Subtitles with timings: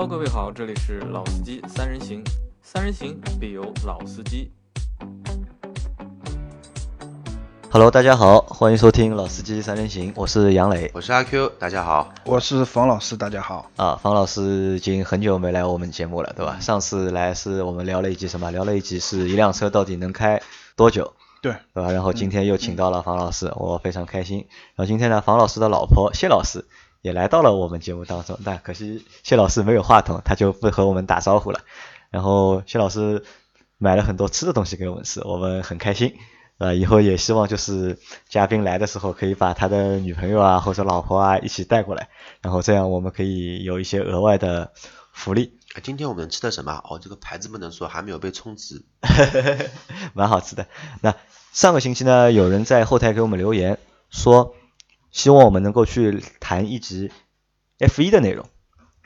[0.00, 2.24] Hello，各位好，这里是老司机三人行，
[2.62, 4.50] 三人行必有老司机。
[7.70, 13.70] Hello，大家好，欢迎收听老司机三人行，我是杨磊，我是阿 Q，大家好，我是房老师，大家好。
[13.76, 16.58] 啊，房老师已经很久没来我们节目了，对吧？
[16.60, 18.50] 上次来是我们聊了一集什么？
[18.50, 20.40] 聊了一集是一辆车到底能开
[20.76, 21.12] 多久，
[21.42, 21.92] 对，对吧？
[21.92, 24.46] 然后今天又请到了房老师，我非常开心。
[24.76, 26.64] 然后今天呢，房老师的老婆谢老师。
[27.02, 31.60] 也来到了我们节目当中，但可惜谢老师没有话筒，他就不和我们打招呼了。
[32.10, 33.24] 然后谢老师
[33.78, 36.14] 买了很多吃的东西给我们吃，我们很开心。
[36.58, 42.10] 呃，以后也希望就是嘉宾来的时候可以把他的女朋友啊或者老婆啊一起带过来，
[42.42, 44.72] 然后这样我们可以有一些额外的
[45.12, 45.58] 福利。
[45.82, 46.82] 今天我们吃的什么？
[46.84, 48.84] 哦，这个牌子不能说，还没有被充值。
[50.12, 50.66] 蛮好吃的。
[51.00, 51.14] 那
[51.52, 53.78] 上个星期呢，有人在后台给我们留言
[54.10, 54.54] 说。
[55.10, 57.10] 希望我们能够去谈一集
[57.78, 58.46] F 一的内容。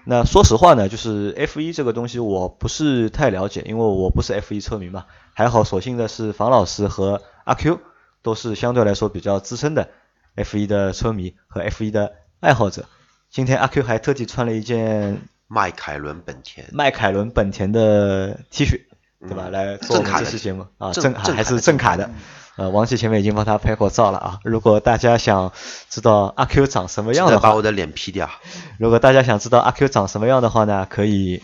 [0.07, 5.07] 那说实话呢，就是 F 一这个东西我不是太了解，因为我不是 F 一车迷嘛。
[5.33, 7.81] 还好，所幸的是房老师和阿 Q
[8.23, 9.89] 都是相对来说比较资深的
[10.35, 12.85] F 一的车迷和 F 一的爱好者。
[13.31, 18.83] 今天阿 Q 还特地穿了一件迈凯伦本田迈凯伦本田的 T 恤，
[19.21, 19.49] 对吧？
[19.49, 22.11] 来做这期节目啊，正还是正卡的。
[22.57, 24.39] 呃，王琦前面已经帮他拍过照了啊。
[24.45, 25.53] 如果大家想
[25.89, 28.31] 知道阿 Q 长什么样的话，把我的脸 P 掉。
[28.79, 31.43] 如果大家想知道阿 Q 长什么样的话呢，可以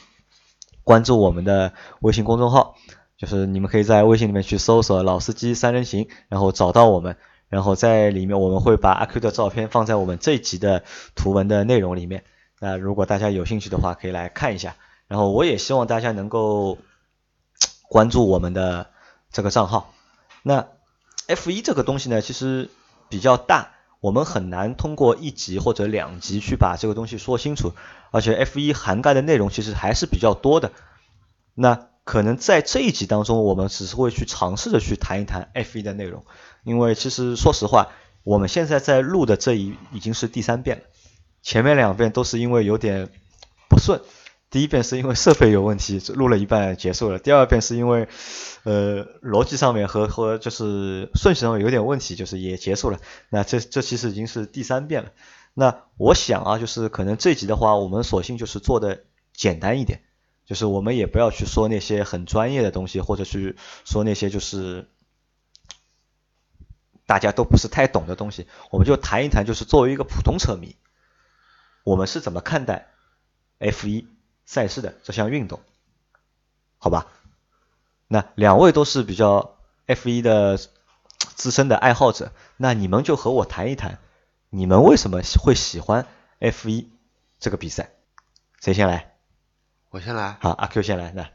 [0.85, 2.77] 关注我们的微信公众号，
[3.19, 7.17] 就是你们可以在微信里面去搜索“老司机三人行”，然后找到我们，
[7.49, 10.85] 然后在里面我们会把阿 Q 的照片放在我们这一集的
[11.17, 12.23] 图文的内容里面。
[12.61, 14.77] 那如果大家有兴趣的话，可以来看一下。
[15.09, 16.79] 然后我也希望大家能够
[17.89, 18.91] 关注我们的
[19.33, 19.93] 这个账号。
[20.45, 20.67] 那
[21.31, 22.71] F 一这个东西呢，其实
[23.09, 27.73] 比较大，我们很难通过一集或者两集去把这个东西说清楚，
[28.11, 30.73] 而且 F 一涵盖的内容其实还是比较多的。
[31.55, 36.25] 那可能在这一集当中，我们只是会去尝试着去谈一谈 F 一的内容，
[36.65, 37.89] 因为其实说实话，
[38.25, 40.83] 我们现在在录的这一已经是第三遍了，
[41.43, 43.09] 前面两遍都是因为有点
[43.69, 44.01] 不顺。
[44.51, 47.21] 第一遍是因为设备有问题，录了一半结束了。
[47.21, 48.09] 第二遍是因为，
[48.65, 52.99] 呃，逻辑上面和和就是顺序上有点问题，就是也结束了。
[53.29, 55.13] 那这这其实已经是第三遍了。
[55.55, 60.03] 那我想啊，就是可能这集的话，我们索性就是做的简单一点，
[60.45, 64.89] 就是我们也不要去说那些很专业的东西，或者去说那些就是
[67.07, 68.49] 大家都不是太懂的东西。
[68.73, 70.75] 我们就谈一谈，就是作为一个普通车迷，
[71.85, 72.89] 我们是怎么看待
[73.61, 74.09] F 一。
[74.51, 75.61] 赛事的这项运动，
[76.77, 77.07] 好吧，
[78.09, 79.57] 那两位都是比较
[79.87, 80.59] F 一的
[81.37, 84.01] 资深的爱好者，那你们就和我谈一谈，
[84.49, 86.05] 你们为什么会喜欢
[86.41, 86.91] F 一
[87.39, 87.93] 这个比赛？
[88.61, 89.15] 谁先来？
[89.91, 90.37] 我先来。
[90.41, 91.13] 好，阿 Q 先来。
[91.13, 91.31] 那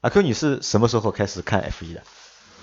[0.00, 2.02] 阿 Q，你是什么时候开始看 F 一的？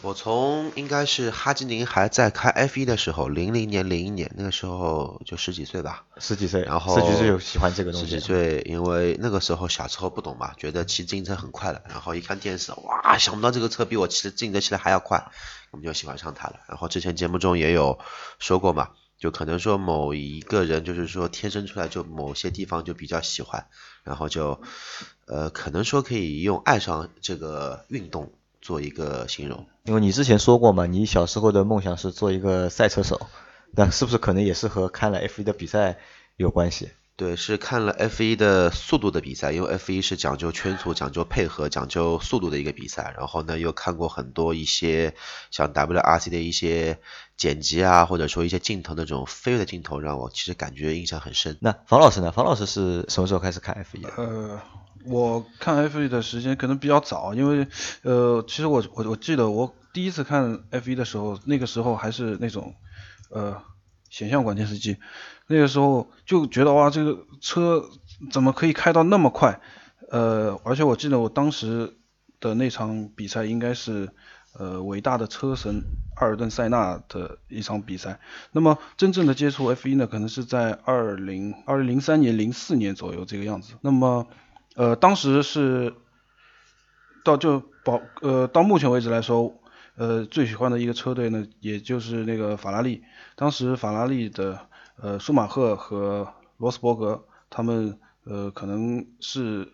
[0.04, 8.08] 我从应该是哈基宁还在开 F 一的时候，零零年、零一年那个时候就十几岁吧，十几岁，然后十几岁就喜欢这个东西。
[8.08, 15.32] 十几岁，因为那个时候小时候不懂嘛，觉得骑自行车很快了，然后一看电视，哇，想不到这个车比我骑的自行车骑的还要快，
[15.70, 16.62] 我们就喜欢上它了。
[16.68, 18.00] 然后之前节目中也有
[18.40, 23.68] 说过嘛，就可能说某一个人就是说天生出来就某些地方就比较喜欢，
[24.04, 24.60] 然后就
[25.28, 28.34] 呃可能说可以用爱上这个运动。
[28.62, 33.28] 做一个形容，因为你之前说过嘛，你小时候的梦想是做一个赛车手，
[33.72, 35.98] 那是不是可能也是和看了 F 一的比赛
[36.38, 36.92] 有关系？
[37.22, 43.14] 对，是看了 F 一的速度的比赛，因为 F 一是讲究圈速、讲究配合、讲究速度的一个比赛。
[43.16, 45.14] 然后呢，又看过很多一些
[45.52, 46.98] 像 WRC 的一些
[47.38, 51.60] 剪辑啊，或者说一些镜头那种飞跃的镜头，让我其实感觉印象很深。
[51.62, 52.32] 那房老师呢？
[52.32, 54.10] 房老师是什么时候开始看 F 一的？
[54.18, 54.60] 呃。
[55.06, 57.68] 我看 F 一的时间可能比较早，因为
[58.04, 62.76] 呃，其实我我我记得我第一次看 F 一的时候，那个时候还是那种
[63.32, 63.60] 呃
[64.12, 64.98] 显像管电视机，
[65.48, 67.84] 那个时候就觉得哇，这个车
[68.30, 69.60] 怎么可以开到那么快？
[70.12, 71.96] 呃，而且我记得我当时
[72.40, 74.10] 的那场比赛应该是
[74.60, 75.82] 呃伟大的车神
[76.18, 78.20] 阿尔顿塞纳的一场比赛。
[78.52, 83.76] 那么真正的接触 F 一呢，可能是在二零二零零三年、零四年左右这个样子。
[83.80, 84.28] 那么
[84.76, 85.96] 呃，当时是
[87.24, 89.54] 到就保呃到目前为止来说，
[90.02, 93.04] 呃最喜欢的一个车队呢，也就是那个法拉利。
[93.36, 94.68] 当时法拉利的
[95.00, 99.72] 呃舒马赫和罗斯伯格他们呃可能是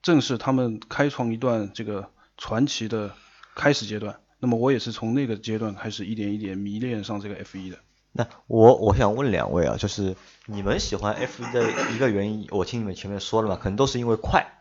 [0.00, 3.12] 正是他们开创一段这个传奇的
[3.54, 4.18] 开始阶段。
[4.38, 7.76] 那么我也是从那个阶段开始一点一点迷恋上这个 F1 的。
[8.12, 10.16] 那我我想问两位啊，就是
[10.46, 14.55] 你们喜欢 F 1的一个原因，我听你们前面说了嘛，可能都是因为快，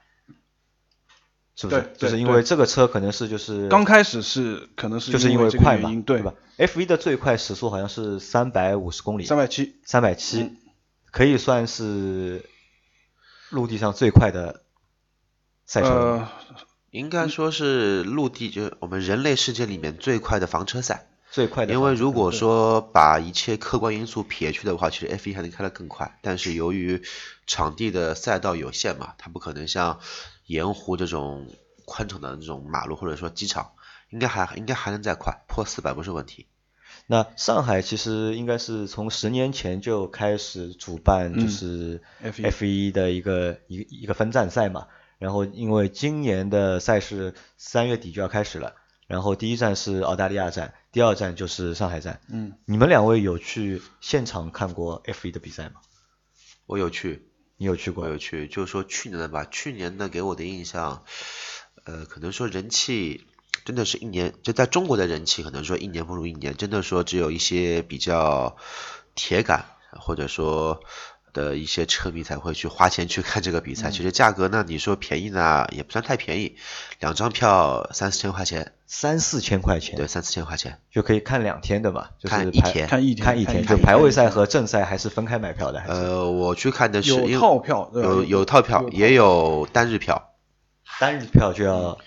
[1.55, 1.93] 是不是？
[1.97, 10.57] 就是因为这个车可能是就是刚开始是可能是就是因为快嘛，对吧？F 1的最快时速好像是三百五十公里，三百七，三百七嗯，
[11.11, 12.43] 可以算是
[13.49, 14.63] 陆地上最快的
[15.65, 15.87] 赛车。
[15.87, 16.29] 呃，
[16.91, 21.07] 应该说是陆地，就是我们人类世界里面最快的房车赛。
[21.31, 26.17] 最快的因为如果说把一切客观因素撇去的话，其实 F 1还能开得更快。
[26.21, 27.01] 但是由于
[27.45, 29.99] 场地的赛道有限嘛，它不可能像
[30.45, 31.47] 盐湖这种
[31.85, 33.73] 宽敞的这种马路或者说机场，
[34.09, 36.47] 应该还应该还能再快，破四百不是问题。
[37.07, 44.87] 那上海其实应该是从十年前就开始主办，就嗯是 F1 F 1的一个一个一个分站赛嘛。
[45.17, 48.75] 然后因为今年的赛事三月底就要开始了，
[49.07, 52.19] 然后第一站是澳大利亚站，第二站就是上海站。
[52.29, 55.75] 嗯，你们两位有去现场看过 F 1的比赛吗？
[56.65, 58.07] 我有去，你有去过？
[58.09, 61.03] 有去，就是说去年的吧，去年的给我的印象，
[61.85, 63.25] 呃，可能说人气
[63.63, 68.57] 真的是一年，就在中国的人气可能说一年不如一年，真的说只有一些比较
[69.15, 70.83] 铁杆或者说
[71.35, 73.91] 的一些车迷才会去花钱去看这个比赛。
[73.91, 76.55] 其实价格呢，你说便宜呢，也不算太便宜，
[76.99, 82.87] 两张票三四千块钱，三四千块钱，对，三四千块钱，就可以看两天的嘛，就是看一天。
[82.87, 90.31] 看一天看一天，就排位赛和正赛还是分开买票的，呃，我去看的是有套票，有有套票，也有单日票。
[90.99, 91.97] 单日票就要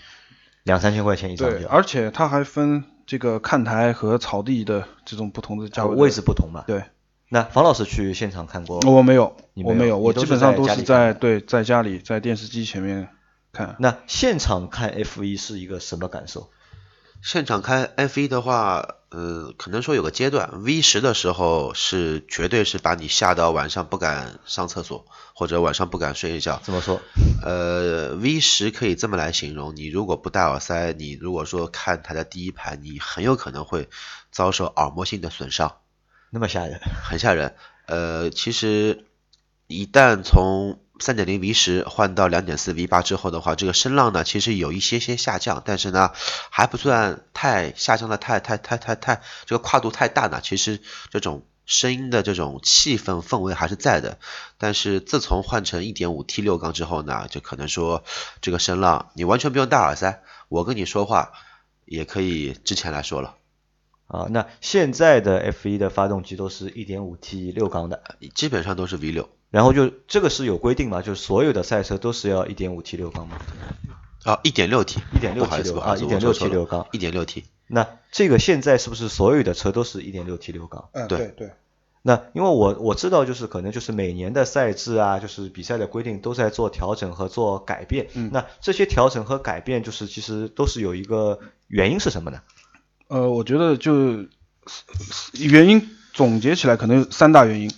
[0.63, 5.95] 两三千块钱一张对，票，而且它还分这个看台和草地的这种不同的价位。
[5.95, 6.65] 位置不同嘛。
[6.67, 6.83] 对，
[7.29, 8.81] 那房老师去现场看过？
[8.87, 13.09] 我没有，没有我没有，我基本上都是在对在家里在电视机前面
[13.53, 13.77] 看。
[13.79, 16.51] 那现场看 F 一是一个什么感受？
[17.21, 25.05] 现场看 F 一的话，呃，可能说有个阶段，V 十的时候是绝对是把你吓到晚上不敢上厕所，
[25.35, 26.61] 或者晚上不敢睡一觉。
[26.63, 27.01] 怎么说？
[27.43, 33.89] 呃，V 十可以这么来形容，你如果不戴耳塞，你如果说看它的第一排，你很有可能会
[34.31, 35.79] 遭受耳膜性的损伤，
[36.31, 36.81] 那么吓人？
[37.03, 37.55] 很吓人。
[37.87, 39.07] 呃，其实
[39.67, 46.11] 一旦从3.0 V 十换到2.4 V 八之后的话，这个声浪呢，其实有一些些下降，但是呢，
[46.51, 50.41] 还不算太下降的太太太太太这个跨度太大呢。
[50.43, 50.81] 其实
[51.11, 54.19] 这种声音的这种气氛氛围还是在的。
[54.59, 58.05] 但是自从换成 1.5T 六缸之后呢，就可能说
[58.41, 61.33] 这个声浪你完全不用戴耳塞，我跟你说话
[61.85, 63.37] 也可以之前来说了，
[64.09, 68.03] 啊，那现在的 F 1的发动机都是一点五 T 六缸的，
[68.35, 69.29] 基本上都是 V 六。
[69.51, 71.01] 然后就这个是有规定嘛？
[71.01, 73.39] 就是所有的赛车都是要一点五 T 六缸嘛？
[74.25, 80.89] 啊，一点六 T，1.6 不好意思，T 不好意思，啊1.6我说错 T 六缸一点六 T，那这个现在是不是所有的车都是一点六 T 六缸？
[80.93, 81.53] 嗯，对对对，
[82.03, 88.09] 那因为我我知道，就是可能就是每年的赛制啊，就是比赛的规定都在做调整和做改变。
[88.15, 91.39] 嗯那这些调整和改变，就是其实都是有一个
[91.69, 92.43] 原因是什么呢？
[93.09, 94.27] 呃，我觉得就
[95.33, 97.71] 原因总结起来可能有三大原因。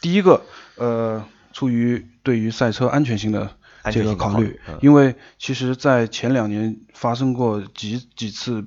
[0.00, 0.42] 第一个，
[0.76, 3.50] 呃，出于对于赛车安全性的
[3.92, 8.64] 这个考虑考虑嗯，因为其实在前两年发生过几几次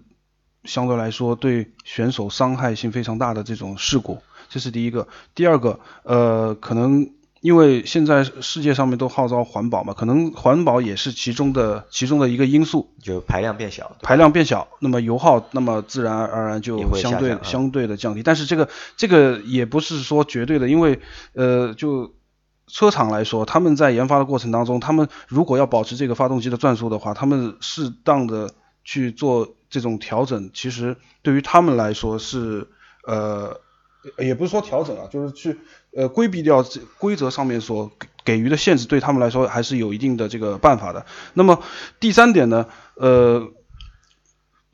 [0.63, 5.07] 相对来说对选手伤害性非常大的这种事故，这是第一个。
[5.33, 7.09] 第二个，呃，可能
[7.41, 12.93] 因为现在世界上面都号召环保嘛，可能环保也是其中的其中的一个因素。
[13.01, 18.21] 就排量变小，排量变小，那么油耗那么自然而然就会相对相对的降低。
[18.23, 20.99] 但是这个这个也不是说绝对的，因为
[21.33, 22.13] 呃就
[22.67, 32.67] 车厂来说，他们在研发的过程当中，他们如果要保持这个发动机的转速的话，他们适当的去做这种调整，其实对于他们来说是
[33.05, 33.59] 呃
[34.19, 35.59] 也不是说调整啊，就是去
[35.95, 41.05] 呃规避掉这规则上面所给给予的限制，对他们来说还是有一定的这个办法的。
[41.33, 41.61] 那么
[41.99, 43.51] 第三点呢，呃，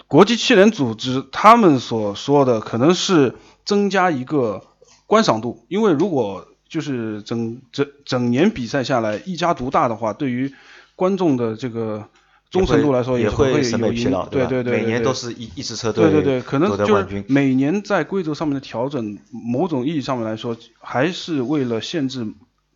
[0.07, 4.63] 国际汽联组织他们所说的可能是增加一个
[5.05, 10.53] 观赏度，因为如果就是整整整年比赛下来一家独大的话，对于
[10.97, 12.09] 观众的这个
[12.49, 16.97] 忠诚度来说也会会审美疲劳，对对对，每年都是一一支车队对对对，可能就。
[17.27, 22.25] 每年在规则上面的调整，某种意义上面来说，还是为了限制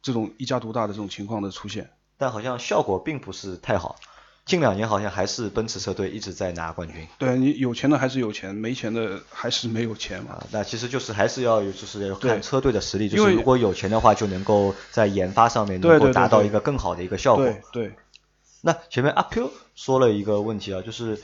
[0.01, 1.89] 这种一家独大的这种情况的出现。
[2.17, 3.95] 但好像效果并不是太好。
[4.43, 10.31] 近两年好像还是奔驰车队一直在拿冠军对你有钱的还是有钱，没钱的还是没有钱嘛。
[10.31, 10.47] 啊。
[10.51, 17.45] 那其实就是还是要有，就是要看车队的实力，就是如果有钱的话，就能够在研发上面能够达到一个更好的一个效果。
[17.45, 17.93] 对对，
[18.61, 21.21] 那前面阿 Q 说了一个问题啊，就是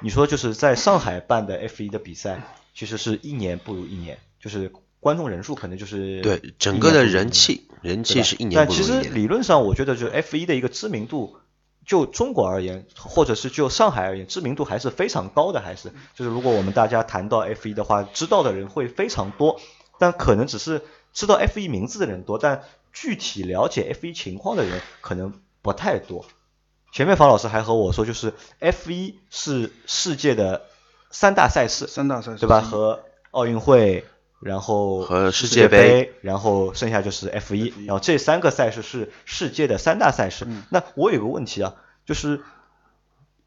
[0.00, 2.42] 你说就是在上海办的 F 1的比赛，
[2.74, 9.14] 其实是一年不如一年，就是观众人数可能就是对整个的人气，人气是一年但其实不如一年。
[9.14, 11.36] 理论上，我觉得就是 F 一的一个知名度，
[11.84, 15.60] 就中国而言，或者是就上海而言，知名度还是非常高的。
[15.60, 19.60] 还是就是如果我们大家谈到 F 一的话，知道的人会非常多，
[19.98, 20.80] 但可能只是
[21.12, 22.62] 知道 F 一名字的人多，但
[22.94, 26.24] 具体了解 F 一情况的人可能不太多。
[26.94, 30.62] 前面房老师还和我说，就是 F 一是世界的
[31.10, 32.60] 三大赛事，三大赛事对吧？
[32.60, 34.04] 和奥运会，
[34.40, 40.44] 然后和世世界界杯然后剩下就是 F 一，F1 然后这三个赛事是世界的三大赛事。
[40.46, 41.74] 嗯那我有个问题啊，
[42.06, 42.42] 就是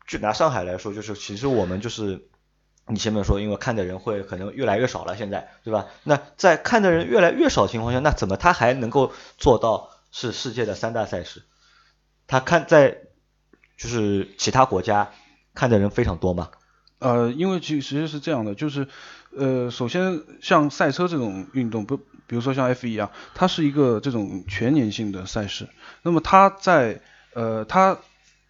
[0.06, 2.28] 就拿上海来说，就是其实我们就是
[2.86, 5.86] 你前面说，因为看的人会可能越来越少了，现在对吧？
[6.04, 11.44] 那在看的人越来越少的情况下，那怎么他还能够做到是世界的三大赛事？
[12.28, 13.04] 他看在
[13.78, 15.10] 就是其他国家
[15.54, 16.50] 看的人非常多吗？
[17.00, 18.88] 呃，因为其实是这样的，就是
[19.36, 25.70] 呃，首先像赛车这种运动，不，比如说像 F 一啊，它是一个这种全年性的赛事。
[26.02, 27.02] 那么它在
[27.36, 28.00] 呃，它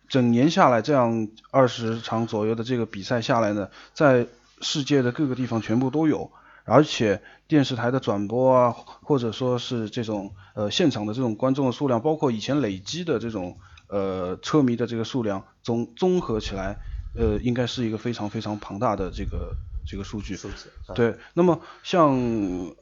[0.08, 4.28] 整年下来这样二十场左右的这个比赛下来呢，在
[4.62, 6.32] 世界的各个地方全部都有，
[6.64, 13.58] 而且电视台的转播啊，或者说是这种呃现场的这种观众的数量，包括以前累积的这种
[13.88, 16.80] 呃车迷的这个数量，综综合起来，
[17.14, 20.36] 呃，应该是一个非常非常庞大的这个这个数据。
[20.36, 22.18] 数字啊对，那么像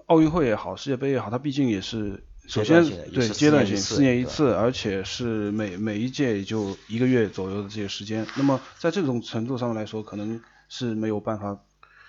[0.08, 8.26] 奥运会也好，世界杯也好，它毕竟也是首先对阶段性四年一次而且是每每一届也就一个月左右的这个时间。
[8.36, 11.60] 那么在这种程度上面来说，可能是没有办法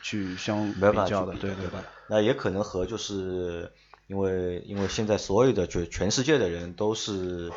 [0.03, 1.85] 去相比较的，对对对吧？
[2.09, 3.71] 那也可能和就是
[4.07, 7.53] 因为因为现在所有的就全世界的人都是。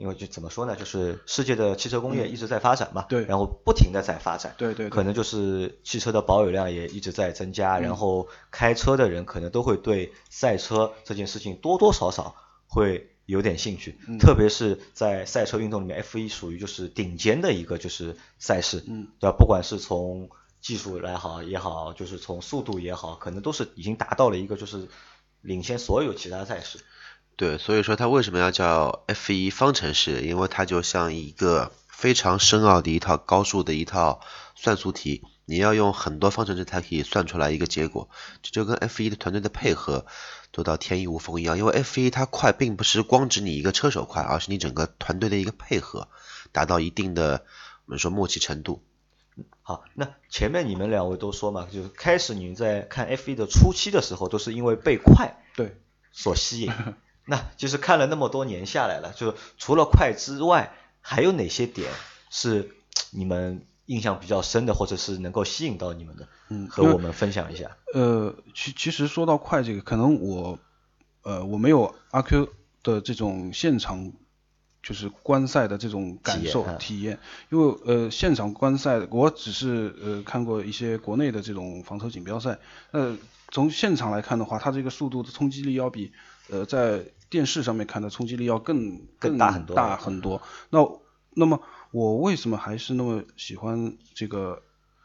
[0.00, 3.26] 因为就怎么说呢，就是世界的汽车工业一直在发展嘛，对。
[3.26, 4.88] 然后不停的在发展，对对对。
[4.88, 12.34] 可能就是汽车的保有量也一直在增加，然后开车的人可能都会对赛车这件事情多多少少
[12.66, 14.16] 会有点兴趣，嗯。
[14.16, 19.36] 特别是在赛车运动里面，F 一属于就是顶尖的一个就是赛事，嗯，对吧？
[19.38, 20.30] 不管是从
[20.62, 24.88] 技术来好也好，就是从速度也好，可能都是已经达到了一个就是
[25.42, 26.78] 领先所有其他赛事。
[27.36, 30.20] 对，所以说它为什么要叫 F 1方程式？
[30.22, 34.20] 因为它就像一个非常深奥的一套高数的一套
[34.54, 38.10] 算术题，你要用很多方程式才可以算出来一个结果。
[38.42, 40.04] 这就跟 F 1的团队的配合
[40.52, 41.56] 做到天衣无缝一样。
[41.56, 46.08] 因为 F 1它快，并不是光指你一个车手快，而是你整个团队的一个配合
[46.52, 47.46] 达到一定的
[47.86, 48.82] 我们说默契程度。
[49.62, 55.80] 好，那前面你们两位都说嘛，就是开始你们在看 F 1的初期的时候，都是因为被快对，
[56.12, 56.72] 所吸引。
[57.30, 61.88] 那就是看了那么多年下来了，就除了快之外，还有哪些点
[62.28, 62.74] 是
[63.12, 66.28] 你们印象比较深的，或者是能够吸引到你们的？
[66.48, 67.76] 嗯和我们分享一下。
[67.94, 70.58] 呃，其其实说到快这个，可能我
[71.22, 72.48] 呃我没有阿 Q
[72.82, 74.12] 的这种现场
[74.82, 77.18] 就是观赛的这种感受体验啊体验，
[77.50, 82.58] 因为呃现场观赛我只是呃看过一些国内的这种房车锦标赛，
[82.90, 83.16] 呃
[83.52, 86.12] 从现场来看的话，它这个速度的冲击力要比
[86.50, 90.42] 呃在电视上面看的冲击力要更更大很多大很多。
[90.70, 90.80] 那
[91.30, 94.62] 那么我为什么还是那么喜欢这个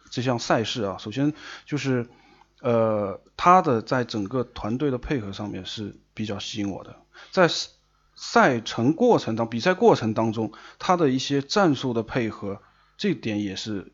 [0.09, 0.97] 这项赛事啊？
[0.97, 1.33] 首先
[1.65, 2.07] 就是
[2.61, 6.95] 呃，他的在整个团队的配合上面是比较吸引我的，
[7.31, 7.69] 在赛
[8.15, 12.61] 赛程过程当比赛过程当中，他的一些战术的配合，
[12.97, 13.91] 这点也是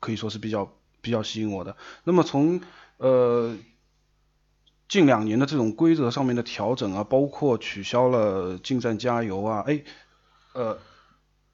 [0.00, 1.76] 可以说是比较比较吸引我的。
[2.04, 2.60] 那么从
[2.98, 3.56] 呃
[4.94, 9.82] 近两年的这种规则上面的调整啊，包括取消了进站加油啊，哎，
[10.52, 10.78] 呃，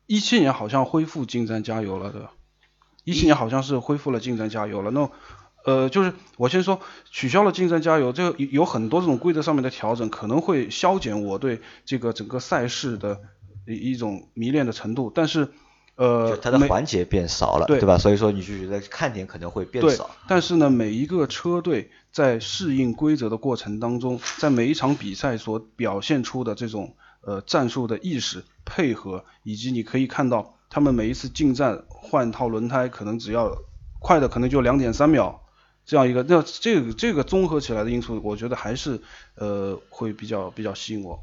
[0.05, 2.33] 一七年好像恢复进站加油了，对吧？
[3.03, 4.91] 一七年好像是恢复了进站加油了。
[4.91, 5.11] 那
[5.65, 6.81] 呃，就是我先说
[7.11, 13.23] 取消了进站加油，这个有很多这种规则上面的调整，可能会消减我对这个整个赛事的
[13.67, 15.49] 一种迷恋的程度，但是
[15.97, 17.99] 呃，就它的每环节变少了，对吧？
[17.99, 33.59] 所以说你就觉得看点可能会变少。，但是呢，每一个车队在适应规则的过程当中，在每一场比赛所表现出的这种呃战术的意识、配合，以及你可以看到他们每一次进站换套轮胎，可能只要
[33.99, 35.43] 快的可能就两点三秒，
[35.85, 39.03] 这样一个，那这个这个综合起来的因素，我觉得还是
[39.35, 41.23] 呃会比较比较吸引我。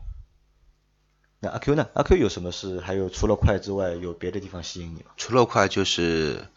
[1.40, 1.88] 那阿 Q 呢？
[1.94, 5.12] 阿 Q 有什么事还有除了快之外，有别的地方吸引你吗？
[5.18, 6.48] 除了快，就是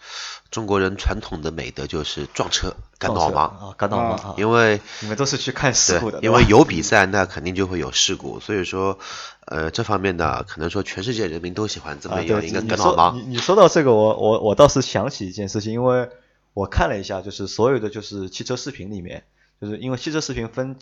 [0.51, 3.69] 中国人传统的美德，就是撞车、赶撞车导盲。
[3.69, 8.99] 啊，赶导盲啊，因为你们都是去看事故的，因为有比赛，那肯定就会有事故，所以说，
[9.45, 13.15] 呃，这方面呢，可能说全世界人民都喜欢这么样一个赶导盲。
[13.15, 16.09] 你你说到这个，我我我倒是想起一件事情，因为
[16.55, 19.25] 我看了一下，就是所有的就是汽车视频里面，
[19.61, 20.77] 就是因为汽车视频分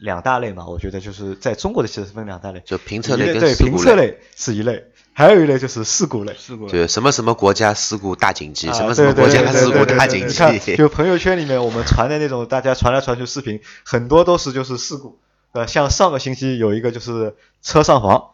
[0.00, 6.34] 两大类嘛，我觉得就是在中国的汽车分两大类，就评测类对类跟事故评测类是一类，还有一类就是事故类。
[6.38, 15.18] 试过对什么什么国家事故大紧急，什啊么什么国家对对对对事故大警对对对你看，记，就朋友圈里面我们传的那种大家传来传去视频，很多都是就是事故。
[15.52, 18.30] 呃，像上个星期有一个就是车上房，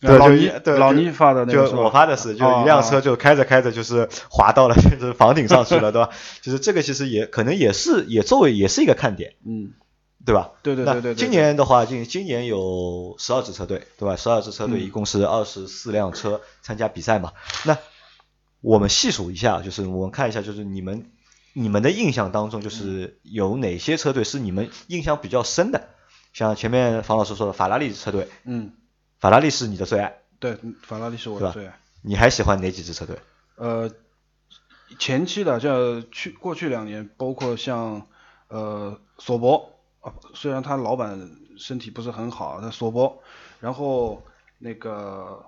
[0.00, 6.10] 对，就老倪对老倪发的那个就我发的是，就哦一辆车就开着开着就是滑到了 就是房顶上去了，对吧？
[6.40, 9.72] 就是这个其实也可能也是也作为也是一个看点，嗯，
[10.24, 10.50] 对吧？
[10.62, 11.14] 对对对对对。
[11.14, 14.16] 今年的话，今今年有十二支车队，对吧？
[14.16, 17.32] 十二支车队嗯一共是二十四辆车参加比赛嘛。
[17.64, 17.76] 那
[18.62, 21.10] 我们细数一下，就是我们看一下，就是你们
[21.52, 25.88] 你们的印象当中，就是有哪些车队是你们印象比较深的？
[26.32, 28.72] 像前面房老师说的法拉利车队，嗯，
[29.20, 31.78] 法拉利是你的最爱，对，法拉利是我的最爱。
[32.02, 33.18] 你还喜欢哪几支车队？
[33.56, 33.90] 呃，
[34.98, 38.06] 前期的像去过去两年，包括像
[38.48, 43.22] 呃索博啊，虽然他老板身体不是很好，但索博，
[43.60, 44.22] 然后
[44.58, 45.44] 那个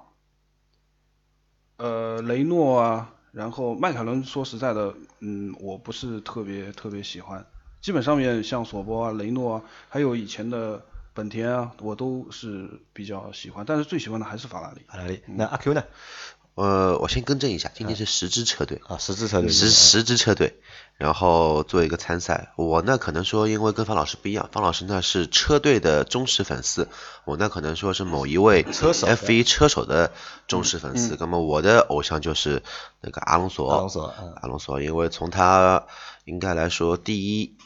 [1.78, 7.46] 呃雷诺啊，然后迈凯伦，说实在的，嗯，我不是特别特别喜欢。
[7.80, 14.82] 基本上面像索博啊、雷诺啊，还有以前的本田啊，我都是比较喜欢，但是最喜欢的还是法拉利。
[14.88, 15.22] 法拉利。
[15.26, 15.84] 那阿 Q 呢？
[16.54, 19.50] 呃，我先更正一下，今天是十支车队，啊，十支车队。
[19.50, 20.60] 十十支车队，
[20.98, 22.52] 然后做一个参赛。
[22.56, 26.88] 我呢可能说，因为跟方老师不一样，方老师呢是车队的忠实粉丝，
[27.24, 30.12] 我呢可能说是某一位车手 F1 车手的
[30.46, 31.16] 忠实粉丝。
[31.18, 32.62] 那么我的偶像就是
[33.00, 35.86] 那个阿隆索，阿隆索嗯阿隆索，因为从他
[36.26, 37.56] 应该来说第一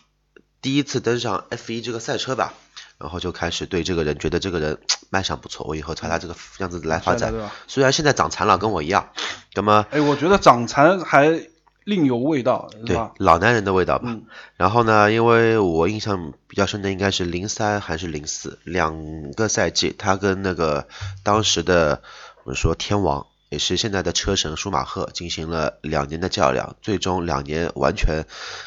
[0.62, 2.54] 第一次登上 F1 这个赛车吧。
[2.98, 4.78] 然后就开始对这个人觉得这个人
[5.10, 7.34] 卖相不错，我以后朝他这个样子来发展。
[7.66, 9.10] 虽然现在长残了，跟我一样，
[9.54, 11.48] 那么哎，我觉得长残还
[11.84, 13.12] 另有味道，对吧？
[13.18, 14.04] 老男人的味道吧。
[14.06, 14.24] 嗯
[14.56, 20.88] 然后呢，因为我印象比较深的应该是零三还是零四两个赛季，他跟那个
[21.22, 22.02] 当时的
[22.44, 28.24] 我们说天王，也是现在的车神舒马赫进行了两年的较量，最终两年完全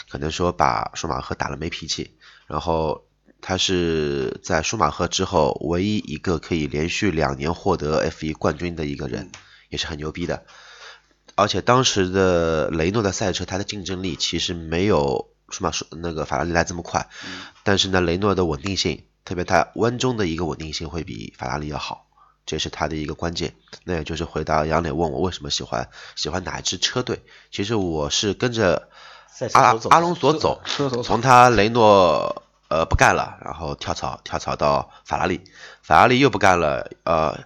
[0.09, 2.13] 可能说把舒马赫打了没脾气，
[2.45, 3.03] 然后。
[3.41, 9.31] 他是在舒马赫之后唯一一个可以连续两年获得 F1 冠军的一个人，
[9.69, 10.45] 也是很牛逼的。
[11.35, 17.07] 而且当时的雷诺的赛车，它的竞争力其实没有舒马那个法拉利来这么快，
[17.63, 22.07] 但是呢，雷诺的稳定性，特别它弯中的一个稳定性会比法拉利要好，
[22.45, 23.55] 这是它的一个关键。
[23.85, 28.89] 那也就是回答杨磊问我为什么喜欢喜欢哪一支车队，其实我是跟着
[29.53, 30.61] 阿阿隆索走，
[31.03, 35.41] 从他雷诺呃不干了，然后跳槽跳槽到法拉利，
[35.81, 37.39] 法拉利又不干了，呃，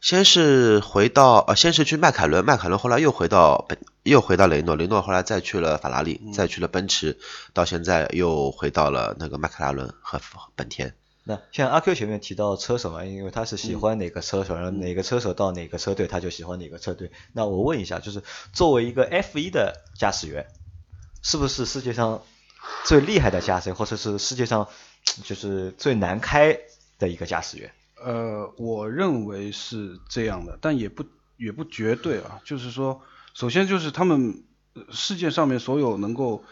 [0.00, 7.18] 先是回到呃先是去迈凯伦，迈凯伦后来又回到本又回到雷诺，雷诺后来再去了法拉利，再去了奔驰，
[7.54, 10.20] 到现在又回到了那个迈凯伦和
[10.54, 10.94] 本田。
[11.26, 17.10] 那像阿 Q 前面提到车手嘛，因为他是喜欢哪个车手，然后哪个车手到哪个车队，他就喜欢哪个车队。
[17.32, 20.46] 那我问一下，就是作为一个 F 一的驾驶员，
[21.22, 22.20] 是不是世界上
[22.84, 24.68] 最厉害的驾驶员，或者是世界上
[25.24, 26.58] 就是最难开
[26.98, 27.72] 的一个驾驶员？
[28.04, 31.04] 呃，我认为是这样的，但也不
[31.38, 32.40] 也不绝对啊。
[32.44, 33.00] 就是说，
[33.32, 34.44] 首先就是他们
[34.74, 36.44] 呃世界上面所有能够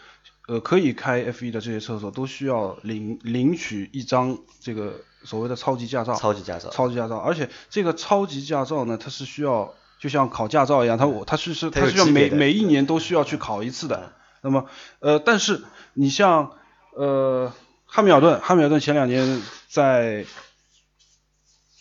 [0.47, 6.15] 呃可以开 F1 的这些车手，都需要领领取一张这个所谓的超级驾照。
[6.15, 14.13] 超级驾照超级驾照，而且这个超级驾照呢，它是需要就像考驾照一样，它我它是是它是需要每每一年都需要去考一次的。
[14.43, 14.67] 那么
[14.99, 16.51] 呃，但是你像
[16.91, 17.53] 呃
[17.85, 20.25] 汉密尔顿，汉密尔顿前两年在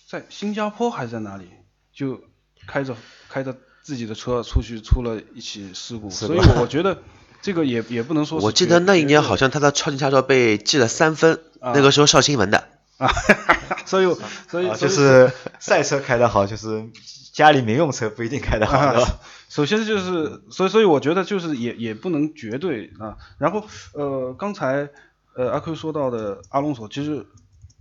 [0.08, 1.50] 在新加坡还是在哪里，
[1.92, 2.22] 就
[2.68, 2.96] 开着
[3.28, 7.02] 开着自己的车出去出了一起事故，所以我觉得
[7.40, 12.61] 这个也也不能说我记得那一年好像他的超级驾照被记了三分，啊那个时候上新闻的。
[13.06, 13.12] 啊，
[13.84, 14.14] 所以
[14.48, 16.88] 所以啊，所以就是赛车开得好，就是
[17.32, 18.94] 家里民用车不一定开得好，
[19.48, 23.16] 首先就是，所以所以我觉得就是也也不能绝对啊。
[23.38, 24.88] 然后呃，刚才
[25.34, 27.26] 呃阿 Q 说到的阿隆索，其实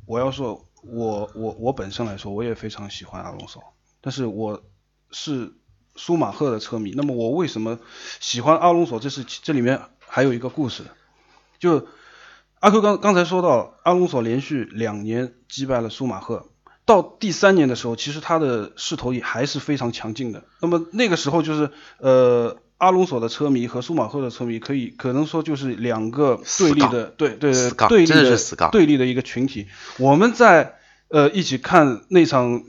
[0.05, 3.61] 我要说，我我我本身来说，我也非常喜欢阿隆索，
[4.01, 4.63] 但是我
[5.11, 5.53] 是
[5.95, 6.93] 舒马赫的车迷。
[6.95, 7.77] 那么我为什么
[8.19, 8.99] 喜欢阿隆索？
[8.99, 10.83] 这是这里面还有一个故事，
[11.59, 11.87] 就
[12.61, 16.45] 阿 Q 刚刚才说到，阿隆索连续两年击败了舒马赫，
[16.85, 20.43] 到第三年的时候，其实他的势头也还是非常强劲的。
[20.61, 29.65] 那么那个时候就是呃，阿隆索的车迷和舒马赫的车迷可以可能说就是两个对立的，对对对对立的对立的一个群体。
[29.97, 30.75] 我们在
[31.07, 32.63] 呃一起看那场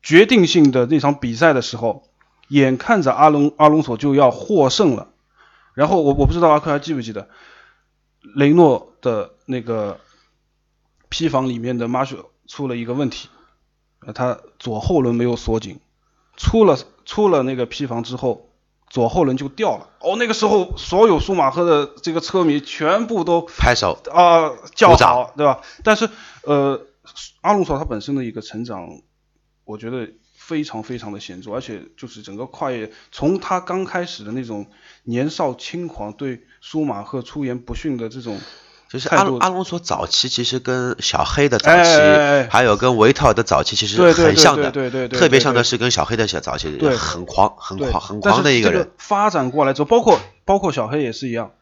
[0.00, 2.04] 决定性的那场比赛的时候，
[2.46, 5.08] 眼看着阿隆阿隆索就要获胜了，
[5.74, 7.28] 然后我我不知道阿克还记不记得，
[8.36, 10.00] 雷诺的那个
[11.10, 13.28] P 房里面的 Marshall 出了一个问题，
[14.00, 15.80] 呃，它左后轮没有锁紧，
[16.38, 18.48] 出了出了那个 P 房之后，
[18.88, 19.90] 左后轮就掉了。
[20.00, 25.60] 哦，那个时候所有舒马赫的这个车迷全部都拍手，啊、叫好，对吧？
[25.84, 26.08] 但是
[26.44, 26.86] 呃，
[27.42, 28.88] 阿隆索他本身的一个成长，
[29.64, 34.66] 我觉得非常非常的显著，而且就是整个跨越，从他刚开始的那种
[35.04, 38.40] 年少轻狂，对舒马赫出言不逊的这种
[38.92, 48.90] 就是阿阿隆索早期其实跟小黑的早期，还有跟维特尔的早期其实很像的，对对对对特别像的是跟小黑的小早期对很狂、很狂、很狂的一个人。
[48.98, 51.52] 发展过来之后，包括包括小黑也是一样。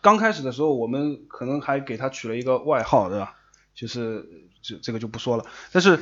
[0.00, 3.34] 刚开始的时候，我们可能还给他取了一个外号，对吧？
[3.72, 4.26] 就是
[4.60, 5.44] 这这个就不说了。
[5.70, 6.00] 但是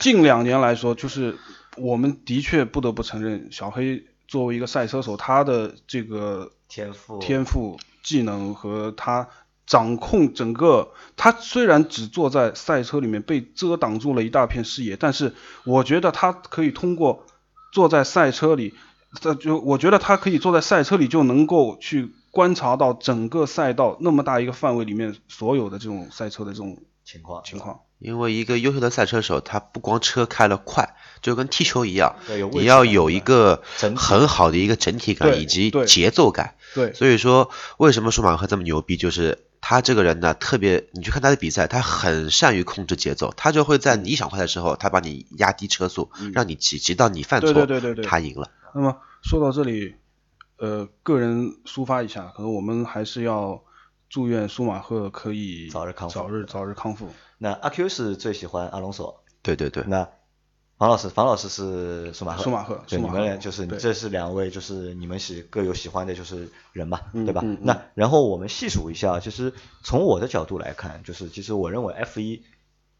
[0.00, 1.38] 近两年来说，就是
[1.76, 9.28] 我们的确不得不承认，小黑作为一个赛车手，他的这个天赋天赋、技能和他
[9.72, 15.32] 掌控整个，他虽然只坐在赛车里面被遮挡住了一大片视野，但是
[15.64, 17.24] 我觉得他可以通过
[17.72, 18.74] 坐在赛车里，
[19.18, 27.80] 这就我觉得他可以坐在赛车里就能够去观察到整个赛道那么大一个范围里面所有的这种赛车的这种情况情况。
[27.98, 32.16] 因为一个优秀的赛车手，他不光车开了快，就跟踢球一样
[32.52, 33.62] 你要有一个
[33.96, 36.56] 很好的一个整体感以及节奏感。
[36.74, 38.96] 对，所以说，为什么舒马赫这么牛逼？
[38.96, 48.50] 就是他这个人呢，特别，你去看他的比赛，他很善于控制节奏，他就会在你想快的时候，他把你压低车速，让你急，急到你犯错，对对对对对他赢了。
[48.74, 49.94] 那么说到这里，
[50.58, 53.62] 呃，个人抒发一下，可能我们还是要
[54.10, 57.08] 祝愿舒马赫可以早日康复早日早日康复。
[57.38, 60.08] 那阿 Q 是最喜欢阿隆索，对对对，那
[60.82, 67.40] 房老师，房老师是舒马赫，舒马赫对，舒马赫你们就是对这是两位，就是你们喜各有喜欢的，就是人嘛，嗯对吧？
[67.60, 69.52] 那然后我们细数一下，其实
[69.84, 72.42] 从我的角度来看，就是其实我认为 F 一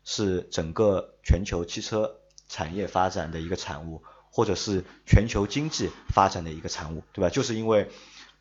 [0.04, 2.18] 是整个全球汽车
[2.48, 7.30] 产业发展的一个产物，或者是全球经济发展的一个产物，对吧？
[7.30, 7.90] 就是因为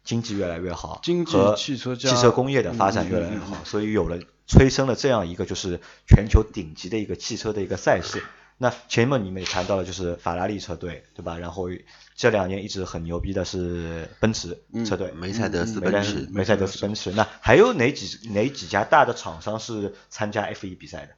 [0.03, 8.23] 经济越来越好，经济和汽车汽车工业的发展越来越好，所以有了催生了这样一个就是全球顶级的一个汽车的一个赛事。
[8.57, 11.37] 那前面你们也谈到了，就是法拉利车队，对吧？
[11.37, 11.69] 然后
[12.15, 17.11] 这两年一直很牛逼的是奔驰车队，梅赛德斯奔驰，梅赛德斯奔驰。
[17.11, 21.13] 那还有哪几哪几家大的厂商是参加 F 一比赛的？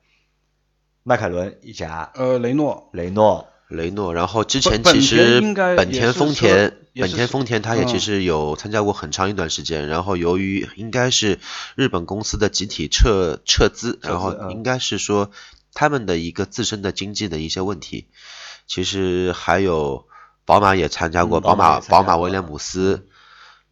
[1.03, 9.89] 迈凯伦一家，呃，雷诺，雷诺，雷诺，然后之前其实本田应该本田、也是车丰田、本田、丰田，它也其嗯实有参加过很长一段时间。
[9.89, 11.39] 然后由于应该是
[11.75, 15.29] 日本公司的集体撤撤资，然后嗯应该是说
[15.73, 18.07] 他们的一个自身的经济的一些问题。
[18.65, 20.05] 其实还有
[20.45, 23.07] 宝马也参加过，嗯宝马宝马威廉姆斯，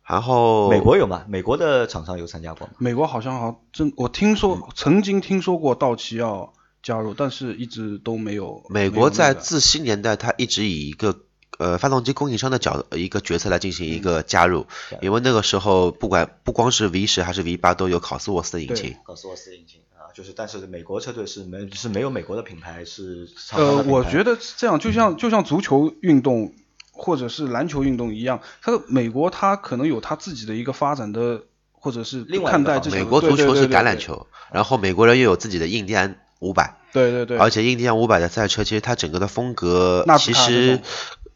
[0.05, 1.23] 然后美国有吗？
[1.29, 2.73] 美国的厂商有参加过吗？
[2.77, 8.63] 美国好像好真，我听说曾经听说过道奇要加入，但是一直都没有。
[8.69, 11.21] 美国在自新年代，它一直以一个
[11.57, 14.65] 呃发动机供应商的角一个角色来进行一个加入，
[15.01, 18.95] 因为那个时候不管不光是 V 十还是 V 八都有考斯沃斯的引擎。
[19.05, 23.91] 考斯沃斯引擎啊，就是但是美国车队是没是没有美国的品牌是厂商呃，品牌。
[23.91, 26.53] 我觉得是这样，就像就像足球运动
[26.91, 40.85] 或者是篮球运动一样，它的美国它可能有它自己的一个发展的，或者是另外一个方向看待这种美国足球是橄榄，球，然后美国人又有自己的印第安五百，对对对对，而且印第安五百的赛车其实它整个的风格纳斯卡这其实种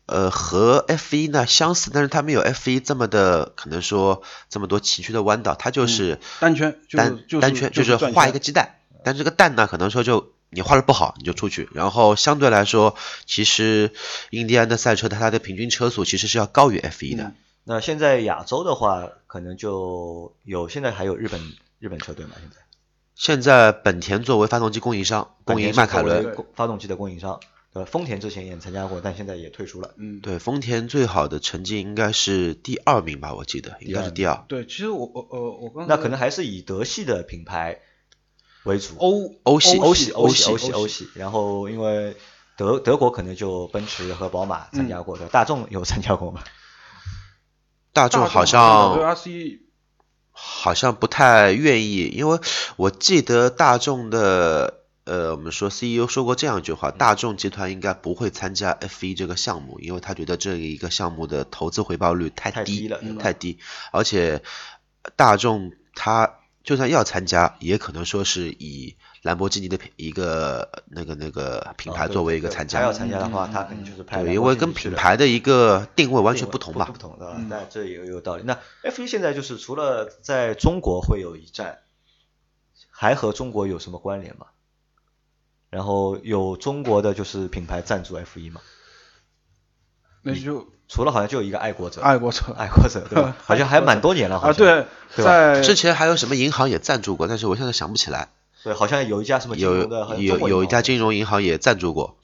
[0.05, 13.91] 呃和 F 一呢相似，但是它没有 F 一这么的可能说这么多崎岖的弯道，它就是单圈就单就是单圈就是画一个鸡蛋，但这个蛋呢可能说就你画的不好你就出去，然后相对来说，其实
[14.29, 17.23] 印第安的赛车它它的平均车速其实是要高于 F 一的。
[17.23, 17.35] 嗯
[17.67, 21.41] 那现在亚洲的话，可能就有现在还有日本
[21.79, 22.33] 日本车队嘛？
[22.39, 22.57] 现在
[23.15, 27.39] 现在本田作为发动机供应商，供应迈凯伦，发动机的供应商，
[27.75, 27.89] 对吧？
[27.91, 29.93] 丰田之前也参加过，但现在也退出了。
[29.97, 34.45] 嗯，对丰田最好的成绩应该是第二名吧，我记得应该是第二。
[34.47, 37.81] 对，其实我我呃我刚才那可能还是以德系的品牌
[38.63, 41.09] 为主，欧欧系欧系欧系欧系欧系。
[41.15, 42.15] 然后因为
[42.55, 46.41] 德德国可能就奔驰和宝马参加过的，大众有参加过吗？
[47.91, 48.97] 大众好像
[50.31, 52.39] 好像不太愿意，因为
[52.77, 63.59] 我记得大众的呃，我们说 CEO 说过这样一句话，大众集团应该不会参加 F1 这个项目，因为他觉得这一个项目的投资回报率太低太低了太低，
[63.91, 64.41] 而且
[65.15, 76.97] 大众他就算要参加，也可能说是以兰博基尼的一个那个那个品牌作为一个对参加他要，参加的话，嗯他肯定就是派对，因为跟品牌的一个定位完全不同吧不不。
[76.97, 78.43] 同的嗯，但这也有道理。
[78.43, 81.77] 那 F1 现在就是除了在中国会有一站，
[82.89, 84.47] 还和中国有什么关联吗？
[85.75, 88.61] 然后有中国的就是品牌赞助 F 一嘛？
[90.21, 93.35] 那就除了好像就有一个爱国者，爱国者爱国者对吧？
[93.43, 94.85] 好像还蛮多年了，好啊，像对，
[95.17, 98.29] 对吧在之前还有什么银行也赞助过，但是我现在想不起来。
[98.63, 102.15] 对，好像有一家什么金有融的，有国银行有一家金融银行也赞助过，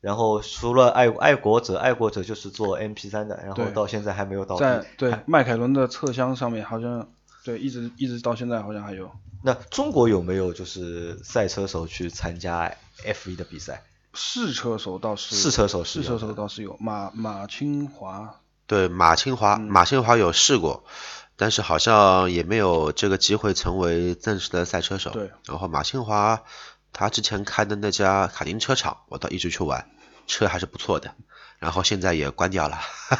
[0.00, 4.60] 然后除了爱爱国者，爱国者就是做 MP 三的，然后到现在还没有倒闭。
[4.60, 7.08] 在对迈凯伦的侧箱上面好像
[7.44, 9.10] 对一直一直到现在好像还有
[9.46, 13.84] 那中国有没有就是赛车手去参加 F1 的比赛？
[14.14, 20.84] 试车手倒是试车手是试车手倒是有马马清华对马清华，嗯马清华有试过，
[21.36, 25.10] 但是好像也没有这个机会成为正式的赛车手。
[25.10, 26.42] 对，然后马清华
[26.94, 29.90] 他之前开的那家卡丁车厂，我倒一直去玩，
[30.26, 31.14] 车还是不错的。
[31.58, 32.78] 然后现在也关掉了。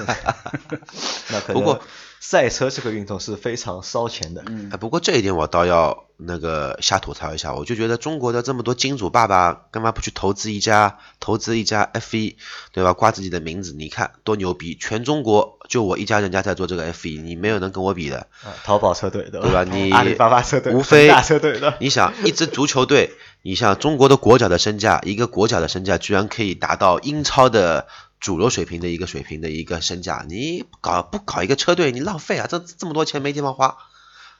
[1.29, 1.83] 那可能不过
[2.27, 4.43] 赛车这个运动是非常烧钱的。
[4.47, 12.37] 嗯哎，不过这一点我倒要那个瞎吐槽一下，我就觉得中国的这么多金主爸爸，干嘛不去投资一家投资一家 F1，
[12.73, 12.95] 对吧？
[12.95, 14.75] 挂自己的名字，你看多牛逼！
[14.81, 18.27] 全中国就我一家人家在做这个 F1，你没有能跟我比的。
[18.43, 19.47] 啊，淘宝车队对吧？
[19.47, 21.77] 对吧你 阿里巴巴车队，无非恒 大车队的。
[21.79, 23.11] 你想，一支足球队，
[23.43, 27.87] 你像中国的国脚的身价，一个国脚的身价居然可以达到英超的
[28.25, 32.47] 主流水平的一个水平的一个身价，你搞不搞一个车队，你浪费啊！
[32.49, 33.77] 这这么多钱没地方花，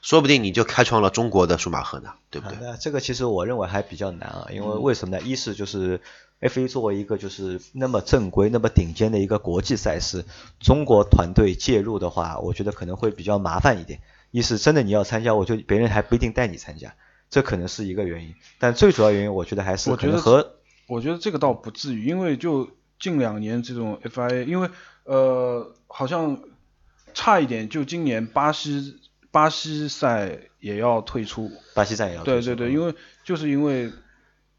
[0.01, 2.57] 说不定你就开创了中国的舒马赫呢，对不对？
[2.57, 5.23] 啊那这个其实我认为还比较难啊，因为为什么呢？
[5.23, 6.01] 一是就是
[6.41, 10.25] F1 作为一个就是那么正规、那么顶尖的一个国际赛事，
[10.59, 13.99] 中国团队介入的话，我觉得可能会比较麻烦一点。
[14.31, 16.95] 一是真的你要参加，我就别人还不一定带你参加，
[17.29, 18.33] 这可能是一个原因。
[18.57, 20.55] 但最主要原因，我觉得还是我觉得可能和
[20.87, 22.67] 我觉得这个倒不至于，因为就
[23.05, 24.69] 近两年这种 FIA，因为
[25.03, 26.39] 呃好像
[27.13, 31.51] 差一点，就今年巴西巴西赛也要退出。
[31.75, 32.47] 巴西赛也要退出。
[32.47, 33.91] 对对对，因为就是因为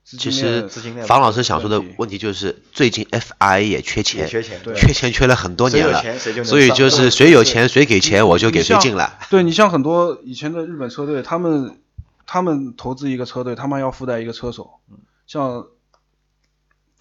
[0.04, 0.68] 其实
[1.08, 2.18] 房老师想说的问题。
[2.18, 6.00] 就是，最近 FIA 也缺钱，缺钱，缺钱缺了很多年了，
[6.44, 9.18] 所以就是谁有钱谁给钱，我就给谁进来。
[9.28, 11.80] 对你像很多以前的日本车队，他们
[12.24, 14.78] 他们投资一个车队，他们要附带一个车手，
[15.26, 15.66] 像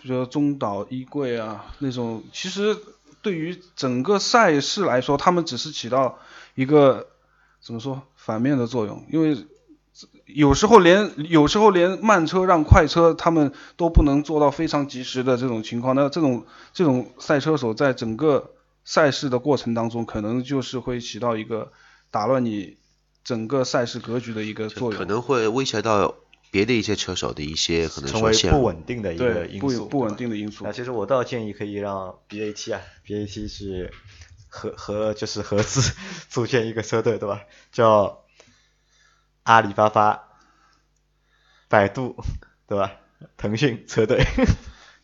[0.05, 2.77] 比如说中岛衣柜啊那种，其实
[3.23, 6.19] 对于整个赛事来说，他们只是起到
[6.53, 7.07] 一个
[7.59, 9.35] 怎么说反面的作用，因为
[10.27, 18.51] 有时候连有时候连慢车让快车他们都不能做到非常及时的这种情况，那这种这种赛车手在整个
[18.83, 21.71] 赛事的过程当中，可能就是会起到一个
[22.11, 22.77] 打乱你
[23.23, 26.13] 整个赛事格局的一个作用，可能会威胁到
[26.55, 28.49] 别的一些车手的一些可能成为说。
[28.49, 30.71] 不稳定的一个因素，不不稳定的因素那。
[30.71, 33.91] 其实我倒建议可以让 BAT 啊，BAT 是
[34.47, 35.93] 合合就是合资
[36.29, 37.41] 组建一个车队，对吧？
[37.73, 38.23] 叫
[39.43, 40.23] 阿里巴巴、
[41.67, 42.15] 百度，
[42.67, 42.93] 对吧？
[43.35, 44.25] 腾讯车队。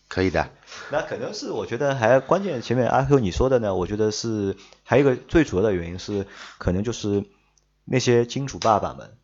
[0.07, 0.49] 可以的，
[0.89, 6.25] 那可能是我觉得还关键，前面阿 Q 你说的呢，我觉得是还有一个最主要的原因是，
[6.57, 7.25] 可能就是
[7.83, 9.17] 那些金主爸爸们，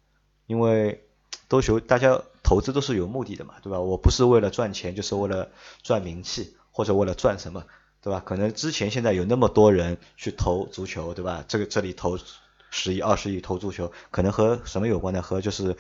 [0.46, 1.07] 因为
[1.48, 3.80] 都求大家投资都是有目的的嘛，对吧？
[3.80, 5.50] 我不是为了赚钱，就是为了
[5.84, 7.64] 赚名气或者为了赚什么，
[8.02, 8.22] 对吧？
[8.26, 11.44] 可能之前现在有那么多人去投足球，对吧？
[11.48, 12.18] 这个这里投
[12.70, 15.22] 十亿、二十亿投足球，可能和什么有关呢？
[15.22, 15.76] 和就是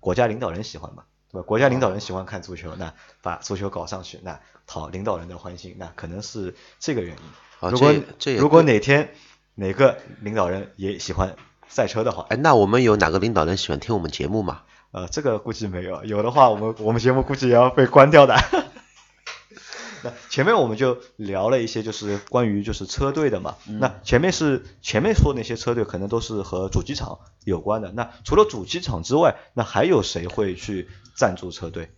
[0.00, 1.04] 国家领导人喜欢嘛。
[1.28, 1.44] 对吧？
[1.44, 7.22] 国家领导人喜欢看足球，那把足球搞上去，那讨领导人的欢心，那可能是这个原因。
[7.58, 9.12] 哦如果这这如果哪天
[9.56, 11.34] 哪个领导人也喜欢
[11.68, 14.62] 赛车的话，哎，那我们有哪个领导人喜欢听我们节目吗？
[14.96, 18.34] 呃，这个估计没有，有的话我们我们节目估计也要被关掉的。
[20.02, 31.90] 那前面我们就聊了一些就是关于就是车队的嘛，那前面是前面说那些车队可能都是和主机厂有关的，那除了主机厂之外，那还有谁会去赞助车队？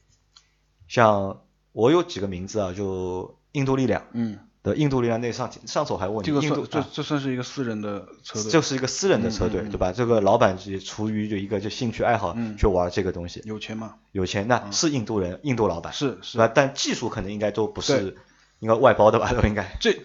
[0.89, 9.93] 像我有几个名字啊，就印度力量嗯，的印度力量那上上次我还问你，印度这这算是一个私人的车队，就是一个私人的车队，对吧？
[9.93, 13.95] 这个老板也出于就一个就兴趣爱好嗯去玩这个东西，有钱吗？
[14.13, 16.47] 有钱那是印度人，印度老板是是是吧？
[16.47, 18.17] 但技术可能应该都不是
[18.61, 19.33] 应该外包的吧？
[19.33, 19.97] 都应该这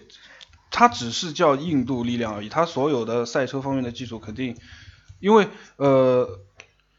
[0.70, 4.56] 它只是叫印度力量而已，它所有的赛车方面的技术肯定，
[5.20, 6.40] 因为呃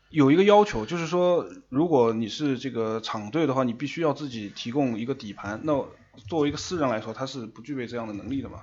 [0.10, 5.60] 有一个要求，就是说如果你是这个厂队的话，你必须要自己提供一个底盘。
[5.64, 5.74] 那
[6.28, 8.60] 作为一个私人来说，他是不具备这样的能力的嘛？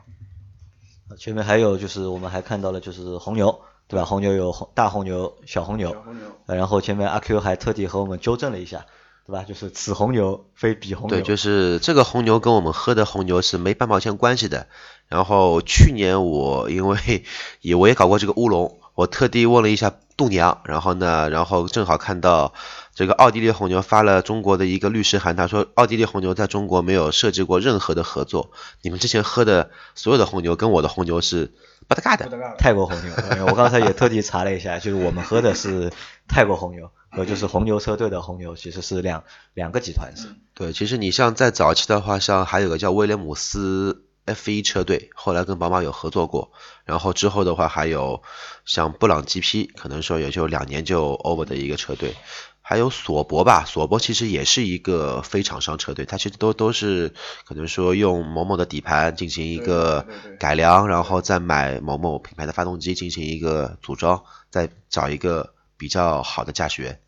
[1.18, 4.04] 前面还有就是我们还看到了就是红牛，对吧？
[4.04, 8.86] 红牛有红大红牛、小红牛，红牛呃然后前面阿 Q 还特地和我们纠正了一下，
[9.26, 9.44] 对吧？
[9.44, 11.18] 就是此红牛非彼红牛。
[11.18, 14.66] 对，就是这个红牛跟我们喝的红牛是没半毛钱关系的。
[15.08, 17.24] 然后去年我因为
[17.60, 22.54] 也我也搞过这个乌龙，我特地问了一下度娘，然后呢，然后正好看到
[22.94, 28.50] 这个奥地利红牛发了中国的一个律师函，他说奥地利红牛在中国没有设置过任何的合作，
[28.82, 31.52] 你们之前喝的所有的红牛跟我的红牛是
[31.88, 32.28] 不搭嘎的。
[32.58, 35.90] 泰国红牛，呃我刚才也特地查了一下， 就是我们喝的是
[36.28, 39.24] 泰国红牛，和就是红牛车队的红牛其实是两
[39.54, 40.28] 两个集团是。
[40.54, 46.52] 对，其实你像在早期的话，像还有个叫威廉姆斯 F1 车队，后来跟宝马有合作过，
[46.84, 48.22] 然后之后的话还有
[48.66, 52.14] 像布朗 GP，可能说也就两年就 over 的一个车队，
[52.62, 57.12] 还有索博吧，索博其实也是一个非厂商车队，它其实都都是
[57.44, 60.06] 可能说用某某的底盘进行一个
[60.38, 67.00] 改良，然后再买某某品牌的发动机进行一个组装，再找一个比较好的驾驶员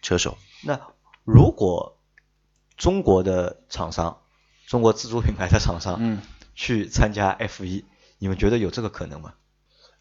[0.00, 0.38] 车手。
[0.62, 0.80] 那
[1.22, 1.98] 如果
[2.76, 4.22] 中国的厂商，
[4.66, 6.22] 中国自主品牌的厂商，嗯，
[6.54, 7.84] 去参加 F 一，
[8.18, 9.34] 你们觉得有这个可能吗？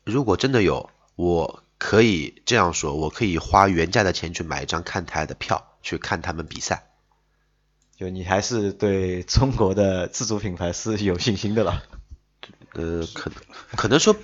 [0.05, 6.89] 如果真的有，我可以这样说，我可以花原价的钱去买一张看台的票，去看他们比赛。
[7.95, 11.83] 就你还是对中国的自主品牌是有信心的了。
[12.73, 13.31] 呃，可
[13.75, 14.15] 可能说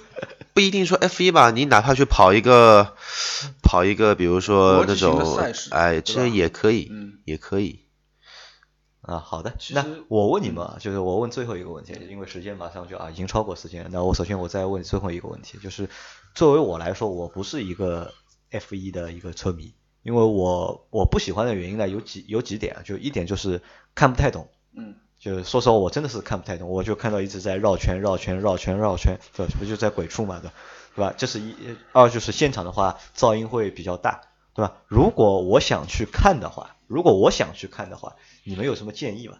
[0.54, 2.96] 不一定说 F 一吧，你哪怕去跑一个
[3.64, 5.38] 跑一个，比如说那种
[5.72, 7.83] 哎，对这也可以，嗯也可以。
[9.04, 13.90] 啊，好的，那我问你们啊，就是我问最后一个问题，因为时间马上就啊已经超过时间了。
[13.92, 15.90] 那我首先我再问最后一个问题，就是
[16.34, 18.14] 作为我来说，我不是一个
[18.50, 23.62] F 一的一个车迷，因为我我不喜欢的原因呢有几有几点啊，就一点就是
[23.94, 30.54] 看不太懂，嗯，就是说实话我真的是看不太懂，我就看到一直在绕圈绕圈绕圈绕圈，对，不就在鬼畜嘛，对吧？
[30.96, 31.14] 对吧？
[31.18, 31.54] 这是一
[31.92, 34.22] 二就是现场的话噪音会比较大，
[34.54, 34.74] 对吧？
[34.88, 39.38] 如果我想去看的话，如果我想去看的话，你们有什么建议吗？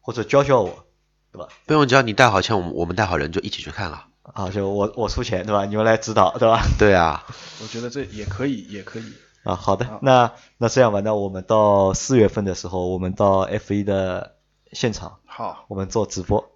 [0.00, 0.84] 或者教教我，
[1.32, 1.48] 对吧？
[1.66, 4.06] 不用，只要你带好钱，我们我们带好人就一起去看了。
[4.22, 5.64] 啊，就我我出钱，对吧？
[5.64, 6.62] 你们来指导，对吧？
[6.78, 7.24] 对啊，
[7.62, 9.04] 我觉得这也可以，也可以。
[9.44, 14.34] 啊，好的好，那那这样吧，那我们到四月份的时候，我们到 F 一的
[14.72, 16.50] 现场，好，我们做直播，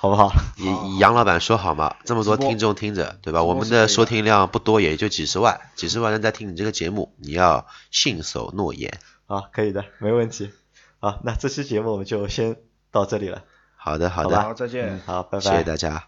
[0.00, 0.32] 好不好？
[0.56, 3.42] 以以杨老板说好嘛，这么多听众听着，对吧？
[3.42, 9.00] 我们的收听量不多，也就几十万，几十万人在听你这个节目，你要信守诺言。
[9.26, 10.52] 好，可以的，没问题。
[11.00, 12.56] 好，那这期节目我们就先
[12.92, 13.42] 到这里了，
[13.76, 15.00] 好的，好的，好再见嗯，。
[15.04, 15.40] 好，拜拜。
[15.40, 16.07] 谢谢大家。